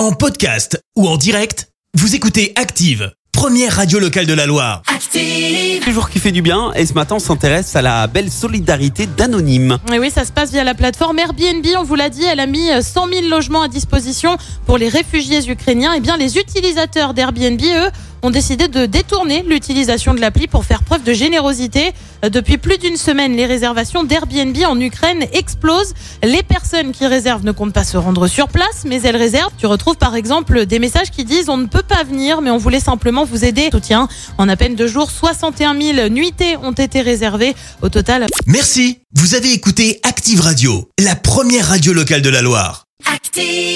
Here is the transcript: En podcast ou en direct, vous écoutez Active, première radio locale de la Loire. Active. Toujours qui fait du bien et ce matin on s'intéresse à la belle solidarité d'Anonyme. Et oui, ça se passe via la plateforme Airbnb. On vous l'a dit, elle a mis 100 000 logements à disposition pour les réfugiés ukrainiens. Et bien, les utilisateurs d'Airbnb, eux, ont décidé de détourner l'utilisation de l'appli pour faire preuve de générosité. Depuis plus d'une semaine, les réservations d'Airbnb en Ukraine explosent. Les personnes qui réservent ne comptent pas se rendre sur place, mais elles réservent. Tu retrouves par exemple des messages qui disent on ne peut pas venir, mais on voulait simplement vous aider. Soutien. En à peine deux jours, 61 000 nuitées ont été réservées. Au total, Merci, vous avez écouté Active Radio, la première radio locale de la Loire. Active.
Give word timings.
En 0.00 0.12
podcast 0.12 0.82
ou 0.96 1.06
en 1.06 1.18
direct, 1.18 1.68
vous 1.92 2.14
écoutez 2.14 2.54
Active, 2.56 3.12
première 3.32 3.76
radio 3.76 3.98
locale 3.98 4.24
de 4.24 4.32
la 4.32 4.46
Loire. 4.46 4.80
Active. 4.86 5.84
Toujours 5.84 6.08
qui 6.08 6.18
fait 6.18 6.32
du 6.32 6.40
bien 6.40 6.72
et 6.72 6.86
ce 6.86 6.94
matin 6.94 7.16
on 7.16 7.18
s'intéresse 7.18 7.76
à 7.76 7.82
la 7.82 8.06
belle 8.06 8.30
solidarité 8.30 9.04
d'Anonyme. 9.04 9.76
Et 9.92 9.98
oui, 9.98 10.10
ça 10.10 10.24
se 10.24 10.32
passe 10.32 10.52
via 10.52 10.64
la 10.64 10.72
plateforme 10.72 11.18
Airbnb. 11.18 11.66
On 11.76 11.82
vous 11.82 11.96
l'a 11.96 12.08
dit, 12.08 12.24
elle 12.24 12.40
a 12.40 12.46
mis 12.46 12.70
100 12.80 13.08
000 13.08 13.28
logements 13.28 13.60
à 13.60 13.68
disposition 13.68 14.38
pour 14.64 14.78
les 14.78 14.88
réfugiés 14.88 15.46
ukrainiens. 15.50 15.92
Et 15.92 16.00
bien, 16.00 16.16
les 16.16 16.38
utilisateurs 16.38 17.12
d'Airbnb, 17.12 17.60
eux, 17.60 17.90
ont 18.22 18.30
décidé 18.30 18.68
de 18.68 18.86
détourner 18.86 19.42
l'utilisation 19.46 20.14
de 20.14 20.20
l'appli 20.20 20.46
pour 20.46 20.64
faire 20.64 20.82
preuve 20.82 21.02
de 21.02 21.12
générosité. 21.12 21.92
Depuis 22.22 22.58
plus 22.58 22.78
d'une 22.78 22.96
semaine, 22.96 23.34
les 23.34 23.46
réservations 23.46 24.04
d'Airbnb 24.04 24.56
en 24.66 24.78
Ukraine 24.78 25.26
explosent. 25.32 25.94
Les 26.22 26.42
personnes 26.42 26.92
qui 26.92 27.06
réservent 27.06 27.44
ne 27.44 27.52
comptent 27.52 27.72
pas 27.72 27.84
se 27.84 27.96
rendre 27.96 28.26
sur 28.26 28.48
place, 28.48 28.84
mais 28.84 29.00
elles 29.02 29.16
réservent. 29.16 29.52
Tu 29.56 29.66
retrouves 29.66 29.96
par 29.96 30.14
exemple 30.14 30.66
des 30.66 30.78
messages 30.78 31.10
qui 31.10 31.24
disent 31.24 31.48
on 31.48 31.56
ne 31.56 31.66
peut 31.66 31.82
pas 31.82 32.04
venir, 32.04 32.42
mais 32.42 32.50
on 32.50 32.58
voulait 32.58 32.80
simplement 32.80 33.24
vous 33.24 33.44
aider. 33.44 33.70
Soutien. 33.72 34.08
En 34.38 34.48
à 34.48 34.56
peine 34.56 34.74
deux 34.74 34.86
jours, 34.86 35.10
61 35.10 35.80
000 35.80 36.08
nuitées 36.08 36.56
ont 36.56 36.72
été 36.72 37.00
réservées. 37.00 37.54
Au 37.82 37.88
total, 37.88 38.26
Merci, 38.46 38.98
vous 39.14 39.34
avez 39.34 39.52
écouté 39.52 40.00
Active 40.02 40.40
Radio, 40.40 40.88
la 40.98 41.14
première 41.14 41.68
radio 41.68 41.92
locale 41.92 42.22
de 42.22 42.30
la 42.30 42.42
Loire. 42.42 42.84
Active. 43.06 43.69